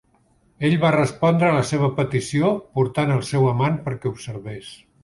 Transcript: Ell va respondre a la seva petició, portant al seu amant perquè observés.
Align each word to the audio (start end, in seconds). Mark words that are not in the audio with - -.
Ell 0.69 0.77
va 0.83 0.91
respondre 0.95 1.51
a 1.51 1.57
la 1.57 1.67
seva 1.73 1.91
petició, 2.01 2.51
portant 2.81 3.17
al 3.19 3.25
seu 3.33 3.49
amant 3.53 3.79
perquè 3.89 4.15
observés. 4.17 4.79